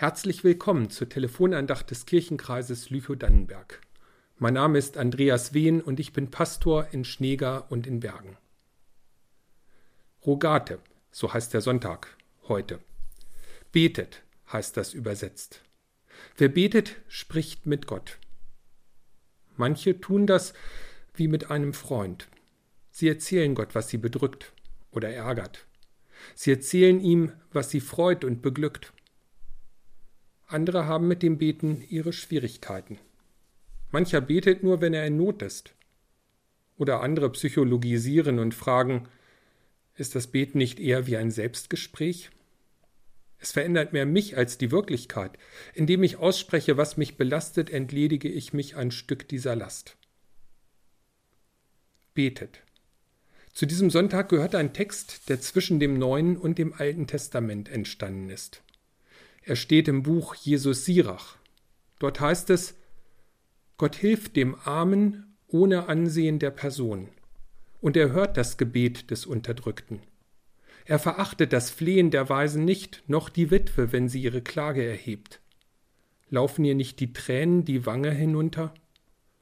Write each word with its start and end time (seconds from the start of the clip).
Herzlich 0.00 0.44
willkommen 0.44 0.88
zur 0.88 1.10
Telefonandacht 1.10 1.90
des 1.90 2.06
Kirchenkreises 2.06 2.88
Lüchow-Dannenberg. 2.88 3.82
Mein 4.38 4.54
Name 4.54 4.78
ist 4.78 4.96
Andreas 4.96 5.52
Wehn 5.52 5.82
und 5.82 6.00
ich 6.00 6.14
bin 6.14 6.30
Pastor 6.30 6.88
in 6.92 7.04
Schneegar 7.04 7.70
und 7.70 7.86
in 7.86 8.00
Bergen. 8.00 8.38
Rogate, 10.24 10.78
so 11.10 11.34
heißt 11.34 11.52
der 11.52 11.60
Sonntag 11.60 12.16
heute. 12.48 12.80
Betet 13.72 14.22
heißt 14.50 14.74
das 14.78 14.94
übersetzt. 14.94 15.60
Wer 16.38 16.48
betet, 16.48 16.96
spricht 17.06 17.66
mit 17.66 17.86
Gott. 17.86 18.16
Manche 19.58 20.00
tun 20.00 20.26
das 20.26 20.54
wie 21.12 21.28
mit 21.28 21.50
einem 21.50 21.74
Freund. 21.74 22.28
Sie 22.90 23.06
erzählen 23.06 23.54
Gott, 23.54 23.74
was 23.74 23.90
sie 23.90 23.98
bedrückt 23.98 24.54
oder 24.92 25.10
ärgert. 25.10 25.66
Sie 26.34 26.50
erzählen 26.50 27.00
ihm, 27.00 27.32
was 27.52 27.68
sie 27.68 27.82
freut 27.82 28.24
und 28.24 28.40
beglückt. 28.40 28.94
Andere 30.52 30.86
haben 30.86 31.06
mit 31.06 31.22
dem 31.22 31.38
Beten 31.38 31.84
ihre 31.88 32.12
Schwierigkeiten. 32.12 32.98
Mancher 33.92 34.20
betet 34.20 34.64
nur, 34.64 34.80
wenn 34.80 34.94
er 34.94 35.06
in 35.06 35.16
Not 35.16 35.42
ist. 35.42 35.74
Oder 36.76 37.02
andere 37.02 37.30
psychologisieren 37.30 38.40
und 38.40 38.52
fragen, 38.52 39.08
ist 39.94 40.16
das 40.16 40.26
Beten 40.26 40.58
nicht 40.58 40.80
eher 40.80 41.06
wie 41.06 41.16
ein 41.16 41.30
Selbstgespräch? 41.30 42.30
Es 43.38 43.52
verändert 43.52 43.92
mehr 43.92 44.06
mich 44.06 44.36
als 44.36 44.58
die 44.58 44.72
Wirklichkeit. 44.72 45.38
Indem 45.72 46.02
ich 46.02 46.16
ausspreche, 46.16 46.76
was 46.76 46.96
mich 46.96 47.16
belastet, 47.16 47.70
entledige 47.70 48.28
ich 48.28 48.52
mich 48.52 48.74
ein 48.74 48.90
Stück 48.90 49.28
dieser 49.28 49.54
Last. 49.54 49.96
Betet. 52.14 52.62
Zu 53.52 53.66
diesem 53.66 53.88
Sonntag 53.88 54.28
gehört 54.28 54.56
ein 54.56 54.72
Text, 54.72 55.28
der 55.28 55.40
zwischen 55.40 55.78
dem 55.78 55.98
Neuen 55.98 56.36
und 56.36 56.58
dem 56.58 56.72
Alten 56.72 57.06
Testament 57.06 57.68
entstanden 57.68 58.30
ist. 58.30 58.62
Er 59.42 59.56
steht 59.56 59.88
im 59.88 60.02
Buch 60.02 60.34
Jesus 60.34 60.84
Sirach. 60.84 61.36
Dort 61.98 62.20
heißt 62.20 62.50
es, 62.50 62.76
Gott 63.76 63.96
hilft 63.96 64.36
dem 64.36 64.56
Armen 64.64 65.36
ohne 65.48 65.88
Ansehen 65.88 66.38
der 66.38 66.50
Person, 66.50 67.08
und 67.80 67.96
er 67.96 68.12
hört 68.12 68.36
das 68.36 68.58
Gebet 68.58 69.10
des 69.10 69.26
Unterdrückten. 69.26 70.00
Er 70.84 70.98
verachtet 70.98 71.52
das 71.52 71.70
Flehen 71.70 72.10
der 72.10 72.28
Weisen 72.28 72.64
nicht, 72.64 73.02
noch 73.06 73.28
die 73.28 73.50
Witwe, 73.50 73.92
wenn 73.92 74.08
sie 74.08 74.22
ihre 74.22 74.42
Klage 74.42 74.84
erhebt. 74.84 75.40
Laufen 76.30 76.64
ihr 76.64 76.74
nicht 76.74 77.00
die 77.00 77.12
Tränen 77.12 77.64
die 77.64 77.86
Wange 77.86 78.10
hinunter? 78.10 78.74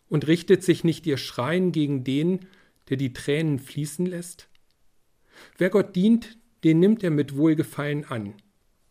Und 0.09 0.27
richtet 0.27 0.63
sich 0.63 0.85
nicht 0.85 1.07
ihr 1.07 1.19
Schreien 1.19 1.71
gegen 1.71 2.03
den, 2.03 2.47
der 2.89 2.97
die 2.97 3.13
Tränen 3.13 3.59
fließen 3.59 4.07
lässt? 4.07 4.49
Wer 5.59 5.71
Gott 5.71 5.95
dient, 5.95 6.39
den 6.65 6.81
nimmt 6.81 7.05
er 7.05 7.11
mit 7.11 7.37
Wohlgefallen 7.37 8.05
an, 8.05 8.35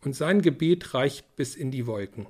und 0.02 0.14
sein 0.14 0.42
Gebet 0.42 0.94
reicht 0.94 1.36
bis 1.36 1.54
in 1.54 1.70
die 1.70 1.86
Wolken. 1.86 2.26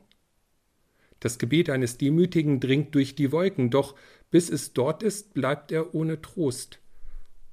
Das 1.21 1.39
Gebet 1.39 1.69
eines 1.71 1.99
Demütigen 1.99 2.61
dringt 2.61 2.95
durch 2.95 3.15
die 3.15 3.33
Wolken, 3.33 3.71
doch 3.71 3.97
bis 4.31 4.51
es 4.51 4.73
dort 4.73 5.03
ist, 5.03 5.35
bleibt 5.35 5.73
er 5.73 5.95
ohne 5.95 6.21
Trost, 6.21 6.79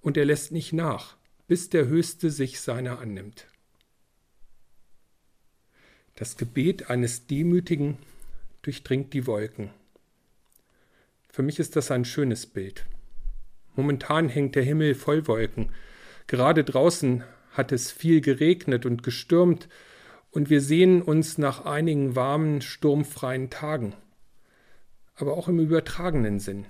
und 0.02 0.18
er 0.18 0.26
lässt 0.26 0.52
nicht 0.52 0.72
nach, 0.72 1.18
bis 1.48 1.70
der 1.70 1.88
Höchste 1.88 2.30
sich 2.30 2.60
seiner 2.60 3.00
annimmt. 3.00 3.48
Das 6.16 6.38
Gebet 6.38 6.90
eines 6.90 7.28
Demütigen 7.28 7.98
durchdringt 8.62 9.14
die 9.14 9.28
Wolken. 9.28 9.72
Für 11.30 11.44
mich 11.44 11.60
ist 11.60 11.76
das 11.76 11.92
ein 11.92 12.06
schönes 12.06 12.46
Bild. 12.46 12.86
Momentan 13.76 14.30
hängt 14.30 14.56
der 14.56 14.64
Himmel 14.64 14.96
voll 14.96 15.28
Wolken. 15.28 15.74
Gerade 16.28 16.64
draußen 16.64 17.24
hat 17.52 17.72
es 17.72 17.92
viel 17.92 18.22
geregnet 18.22 18.86
und 18.86 19.04
gestürmt, 19.04 19.68
und 20.36 20.50
wir 20.50 20.60
sehen 20.60 21.02
uns 21.02 21.38
nach 21.38 21.64
einigen 21.64 22.18
warmen, 22.18 22.62
sturmfreien 22.62 23.50
Tagen. 23.50 23.96
Aber 25.16 25.38
auch 25.38 25.48
im 25.48 25.60
übertragenen 25.60 26.42
Sinn. 26.42 26.66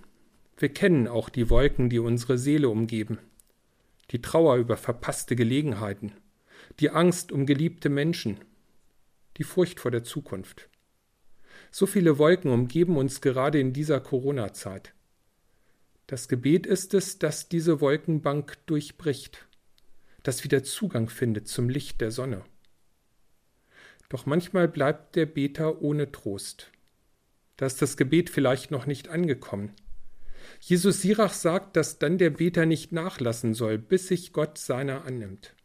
Wir 0.56 0.70
kennen 0.70 1.08
auch 1.08 1.30
die 1.30 1.50
Wolken, 1.50 1.90
die 1.90 1.98
unsere 1.98 2.38
Seele 2.38 2.70
umgeben. 2.70 3.18
Die 4.12 4.22
Trauer 4.22 4.58
über 4.58 4.78
verpasste 4.78 5.36
Gelegenheiten, 5.36 6.14
die 6.80 6.92
Angst 6.92 7.32
um 7.32 7.48
geliebte 7.48 7.90
Menschen, 7.90 8.38
die 9.38 9.44
Furcht 9.44 9.80
vor 9.80 9.90
der 9.90 10.04
Zukunft. 10.04 10.70
So 11.72 11.88
viele 11.88 12.20
Wolken 12.20 12.52
umgeben 12.52 12.98
uns 12.98 13.20
gerade 13.20 13.60
in 13.60 13.74
dieser 13.74 14.00
Corona-Zeit. 14.00 14.94
Das 16.06 16.28
Gebet 16.28 16.68
ist 16.68 16.94
es, 16.94 17.18
dass 17.18 17.50
diese 17.50 17.82
Wolkenbank 17.82 18.64
durchbricht, 18.68 19.48
dass 20.22 20.44
wieder 20.44 20.64
Zugang 20.64 21.10
findet 21.10 21.48
zum 21.48 21.68
Licht 21.68 22.00
der 22.00 22.12
Sonne. 22.12 22.44
Doch 24.10 24.26
manchmal 24.26 24.68
bleibt 24.68 25.16
der 25.16 25.26
Beter 25.26 25.82
ohne 25.82 26.12
Trost. 26.12 26.72
Da 27.58 27.66
ist 27.66 27.82
das 27.82 27.98
Gebet 27.98 28.30
vielleicht 28.30 28.72
noch 28.72 28.86
nicht 28.86 29.08
angekommen. 29.08 29.74
Jesus 30.60 31.02
Sirach 31.02 31.34
sagt, 31.34 31.76
dass 31.76 31.98
dann 31.98 32.18
der 32.18 32.30
Beter 32.30 32.66
nicht 32.66 32.92
nachlassen 32.92 33.54
soll, 33.54 33.78
bis 33.78 34.08
sich 34.08 34.32
Gott 34.32 34.58
seiner 34.58 35.06
annimmt. 35.06 35.56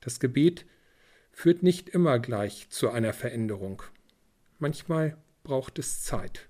Das 0.00 0.20
Gebet 0.20 0.66
führt 1.32 1.62
nicht 1.62 1.88
immer 1.88 2.18
gleich 2.18 2.68
zu 2.70 2.90
einer 2.90 3.12
Veränderung. 3.12 3.82
Manchmal 4.58 5.16
braucht 5.42 5.78
es 5.78 6.02
Zeit. 6.02 6.48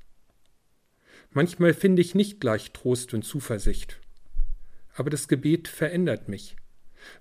Manchmal 1.30 1.72
finde 1.72 2.02
ich 2.02 2.14
nicht 2.14 2.40
gleich 2.40 2.72
Trost 2.72 3.14
und 3.14 3.22
Zuversicht. 3.22 4.00
Aber 4.94 5.08
das 5.08 5.28
Gebet 5.28 5.68
verändert 5.68 6.28
mich 6.28 6.56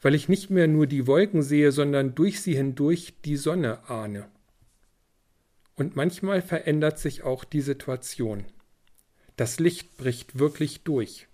weil 0.01 0.15
ich 0.15 0.29
nicht 0.29 0.49
mehr 0.49 0.67
nur 0.67 0.87
die 0.87 1.07
Wolken 1.07 1.41
sehe, 1.41 1.71
sondern 1.71 2.15
durch 2.15 2.41
sie 2.41 2.55
hindurch 2.55 3.13
die 3.25 3.37
Sonne 3.37 3.89
ahne. 3.89 4.27
Und 5.75 5.95
manchmal 5.95 6.41
verändert 6.41 6.99
sich 6.99 7.23
auch 7.23 7.43
die 7.43 7.61
Situation. 7.61 8.45
Das 9.37 9.59
Licht 9.59 9.97
bricht 9.97 10.37
wirklich 10.37 10.83
durch. 10.83 11.27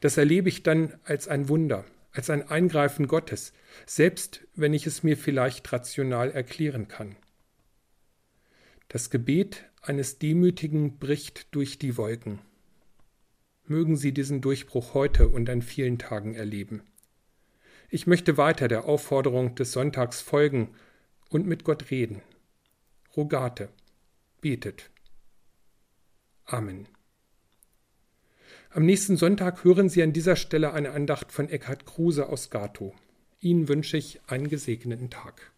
Das 0.00 0.16
erlebe 0.16 0.48
ich 0.48 0.62
dann 0.62 0.94
als 1.04 1.28
ein 1.28 1.48
Wunder, 1.48 1.84
als 2.12 2.30
ein 2.30 2.48
Eingreifen 2.48 3.06
Gottes, 3.06 3.52
selbst 3.86 4.46
wenn 4.54 4.74
ich 4.74 4.86
es 4.86 5.02
mir 5.02 5.16
vielleicht 5.16 5.72
rational 5.72 6.30
erklären 6.30 6.88
kann. 6.88 7.16
Das 8.88 9.10
Gebet 9.10 9.64
eines 9.82 10.18
Demütigen 10.18 10.98
bricht 10.98 11.54
durch 11.54 11.78
die 11.78 11.96
Wolken. 11.96 12.40
Mögen 13.66 13.96
Sie 13.96 14.12
diesen 14.12 14.40
Durchbruch 14.40 14.94
heute 14.94 15.28
und 15.28 15.48
an 15.48 15.62
vielen 15.62 15.98
Tagen 15.98 16.34
erleben. 16.34 16.82
Ich 17.94 18.08
möchte 18.08 18.36
weiter 18.36 18.66
der 18.66 18.86
Aufforderung 18.86 19.54
des 19.54 19.70
Sonntags 19.70 20.20
folgen 20.20 20.74
und 21.28 21.46
mit 21.46 21.62
Gott 21.62 21.92
reden. 21.92 22.22
Rogate, 23.16 23.68
betet. 24.40 24.90
Amen. 26.44 26.88
Am 28.70 28.84
nächsten 28.84 29.16
Sonntag 29.16 29.62
hören 29.62 29.88
Sie 29.88 30.02
an 30.02 30.12
dieser 30.12 30.34
Stelle 30.34 30.72
eine 30.72 30.90
Andacht 30.90 31.30
von 31.30 31.48
Eckhard 31.48 31.86
Kruse 31.86 32.28
aus 32.28 32.50
Gato. 32.50 32.96
Ihnen 33.38 33.68
wünsche 33.68 33.96
ich 33.96 34.20
einen 34.26 34.48
gesegneten 34.48 35.08
Tag. 35.08 35.52